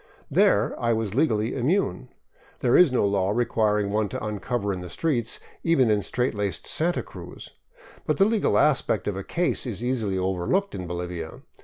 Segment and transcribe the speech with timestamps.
[0.31, 2.09] There I was legally immune.
[2.61, 6.65] There is no law requiring one to uncover in the streets, even in straight laced
[6.65, 7.51] Santa Cruz.
[8.07, 11.41] But the legal aspect of a case is easily overlooked in Bolivia.